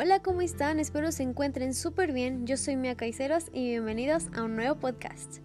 Hola, 0.00 0.20
¿cómo 0.20 0.42
están? 0.42 0.78
Espero 0.78 1.10
se 1.10 1.24
encuentren 1.24 1.74
súper 1.74 2.12
bien. 2.12 2.46
Yo 2.46 2.56
soy 2.56 2.76
Mia 2.76 2.94
Caiceros 2.94 3.46
y 3.52 3.70
bienvenidos 3.70 4.28
a 4.32 4.44
un 4.44 4.54
nuevo 4.54 4.76
podcast. 4.76 5.38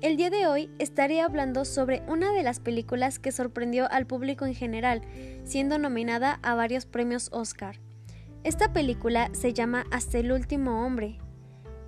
El 0.00 0.16
día 0.16 0.30
de 0.30 0.46
hoy 0.46 0.70
estaré 0.78 1.20
hablando 1.20 1.66
sobre 1.66 2.02
una 2.08 2.32
de 2.32 2.42
las 2.42 2.58
películas 2.58 3.18
que 3.18 3.32
sorprendió 3.32 3.86
al 3.92 4.06
público 4.06 4.46
en 4.46 4.54
general, 4.54 5.02
siendo 5.44 5.78
nominada 5.78 6.40
a 6.42 6.54
varios 6.54 6.86
premios 6.86 7.28
Oscar. 7.32 7.78
Esta 8.44 8.72
película 8.72 9.28
se 9.34 9.52
llama 9.52 9.84
Hasta 9.90 10.16
el 10.16 10.32
último 10.32 10.86
hombre. 10.86 11.18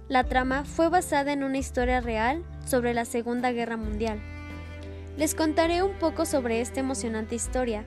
La 0.09 0.25
trama 0.25 0.67
fue 0.67 0.91
basada 0.91 1.33
en 1.33 1.43
una 1.43 1.57
historia 1.57 2.03
real 2.03 2.45
sobre 2.67 2.93
la 2.93 3.07
Segunda 3.07 3.51
Guerra 3.51 3.79
Mundial. 3.79 4.21
Les 5.17 5.35
contaré 5.35 5.83
un 5.83 5.99
poco 5.99 6.27
sobre 6.27 6.61
esta 6.61 6.81
emocionante 6.81 7.35
historia 7.35 7.87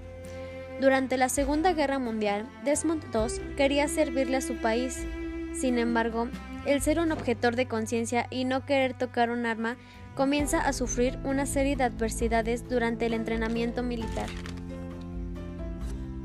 durante 0.81 1.15
la 1.15 1.29
Segunda 1.29 1.73
Guerra 1.73 1.99
Mundial, 1.99 2.49
Desmond 2.65 3.03
II 3.13 3.55
quería 3.55 3.87
servirle 3.87 4.37
a 4.37 4.41
su 4.41 4.55
país. 4.55 5.05
Sin 5.53 5.77
embargo, 5.77 6.27
el 6.65 6.81
ser 6.81 6.99
un 6.99 7.11
objetor 7.11 7.55
de 7.55 7.67
conciencia 7.67 8.25
y 8.31 8.45
no 8.45 8.65
querer 8.65 8.95
tocar 8.95 9.29
un 9.29 9.45
arma 9.45 9.77
comienza 10.15 10.59
a 10.59 10.73
sufrir 10.73 11.19
una 11.23 11.45
serie 11.45 11.75
de 11.75 11.83
adversidades 11.83 12.67
durante 12.67 13.05
el 13.05 13.13
entrenamiento 13.13 13.83
militar. 13.83 14.27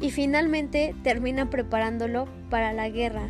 Y 0.01 0.10
finalmente 0.10 0.95
termina 1.02 1.51
preparándolo 1.51 2.27
para 2.48 2.73
la 2.73 2.88
guerra, 2.88 3.29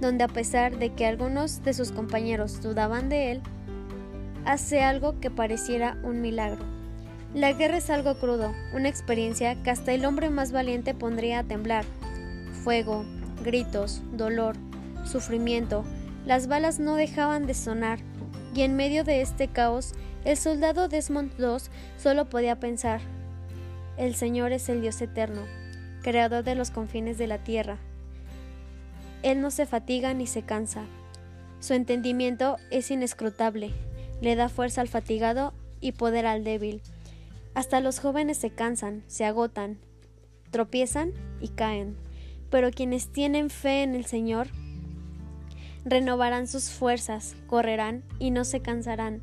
donde 0.00 0.22
a 0.22 0.28
pesar 0.28 0.78
de 0.78 0.94
que 0.94 1.06
algunos 1.06 1.64
de 1.64 1.74
sus 1.74 1.90
compañeros 1.90 2.62
dudaban 2.62 3.08
de 3.08 3.32
él, 3.32 3.42
hace 4.44 4.82
algo 4.82 5.18
que 5.18 5.30
pareciera 5.30 5.98
un 6.04 6.20
milagro. 6.20 6.77
La 7.34 7.52
guerra 7.52 7.76
es 7.76 7.90
algo 7.90 8.14
crudo, 8.14 8.54
una 8.72 8.88
experiencia 8.88 9.62
que 9.62 9.70
hasta 9.70 9.92
el 9.92 10.06
hombre 10.06 10.30
más 10.30 10.50
valiente 10.50 10.94
pondría 10.94 11.40
a 11.40 11.44
temblar. 11.44 11.84
Fuego, 12.64 13.04
gritos, 13.44 14.02
dolor, 14.12 14.56
sufrimiento, 15.04 15.84
las 16.24 16.46
balas 16.46 16.78
no 16.78 16.94
dejaban 16.94 17.46
de 17.46 17.54
sonar, 17.54 17.98
y 18.54 18.62
en 18.62 18.76
medio 18.76 19.04
de 19.04 19.20
este 19.20 19.48
caos, 19.48 19.92
el 20.24 20.36
soldado 20.36 20.88
Desmond 20.88 21.32
II 21.38 21.70
solo 21.98 22.28
podía 22.28 22.58
pensar, 22.58 23.00
el 23.98 24.14
Señor 24.14 24.52
es 24.52 24.68
el 24.68 24.80
Dios 24.80 25.00
eterno, 25.02 25.42
creador 26.02 26.44
de 26.44 26.54
los 26.54 26.70
confines 26.70 27.18
de 27.18 27.26
la 27.26 27.38
tierra. 27.38 27.78
Él 29.22 29.40
no 29.40 29.50
se 29.50 29.66
fatiga 29.66 30.14
ni 30.14 30.26
se 30.26 30.42
cansa. 30.42 30.84
Su 31.60 31.74
entendimiento 31.74 32.56
es 32.70 32.90
inescrutable, 32.90 33.72
le 34.20 34.36
da 34.36 34.48
fuerza 34.48 34.80
al 34.80 34.88
fatigado 34.88 35.52
y 35.80 35.92
poder 35.92 36.26
al 36.26 36.44
débil. 36.44 36.80
Hasta 37.58 37.80
los 37.80 37.98
jóvenes 37.98 38.38
se 38.38 38.50
cansan, 38.50 39.02
se 39.08 39.24
agotan, 39.24 39.80
tropiezan 40.52 41.12
y 41.40 41.48
caen, 41.48 41.96
pero 42.50 42.70
quienes 42.70 43.10
tienen 43.10 43.50
fe 43.50 43.82
en 43.82 43.96
el 43.96 44.04
Señor 44.06 44.46
renovarán 45.84 46.46
sus 46.46 46.70
fuerzas, 46.70 47.34
correrán 47.48 48.04
y 48.20 48.30
no 48.30 48.44
se 48.44 48.62
cansarán. 48.62 49.22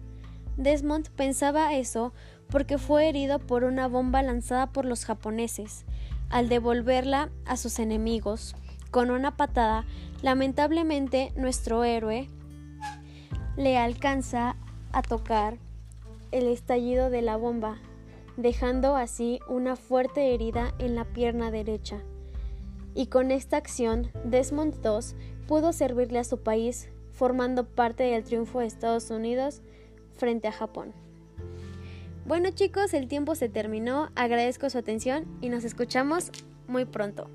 Desmond 0.57 1.11
pensaba 1.11 1.75
eso 1.75 2.11
porque 2.49 2.77
fue 2.77 3.07
herido 3.07 3.39
por 3.39 3.63
una 3.63 3.87
bomba 3.87 4.21
lanzada 4.21 4.67
por 4.67 4.83
los 4.83 5.05
japoneses. 5.05 5.85
Al 6.29 6.49
devolverla 6.49 7.29
a 7.45 7.55
sus 7.55 7.79
enemigos 7.79 8.57
con 8.91 9.11
una 9.11 9.37
patada, 9.37 9.85
lamentablemente 10.21 11.31
nuestro 11.37 11.85
héroe 11.85 12.27
le 13.55 13.77
alcanza 13.77 14.57
a 14.91 15.03
tocar 15.03 15.57
el 16.33 16.47
estallido 16.47 17.09
de 17.09 17.21
la 17.21 17.37
bomba 17.37 17.79
dejando 18.37 18.95
así 18.95 19.39
una 19.47 19.75
fuerte 19.75 20.33
herida 20.33 20.73
en 20.79 20.95
la 20.95 21.05
pierna 21.05 21.51
derecha. 21.51 22.01
Y 22.93 23.07
con 23.07 23.31
esta 23.31 23.57
acción, 23.57 24.11
Desmond 24.23 24.75
II 24.83 25.17
pudo 25.47 25.73
servirle 25.73 26.19
a 26.19 26.23
su 26.23 26.39
país, 26.39 26.89
formando 27.11 27.65
parte 27.65 28.03
del 28.03 28.23
triunfo 28.23 28.59
de 28.59 28.67
Estados 28.67 29.09
Unidos 29.09 29.61
frente 30.17 30.47
a 30.47 30.51
Japón. 30.51 30.93
Bueno 32.25 32.49
chicos, 32.49 32.93
el 32.93 33.07
tiempo 33.07 33.35
se 33.35 33.49
terminó, 33.49 34.09
agradezco 34.15 34.69
su 34.69 34.77
atención 34.77 35.25
y 35.41 35.49
nos 35.49 35.63
escuchamos 35.63 36.31
muy 36.67 36.85
pronto. 36.85 37.29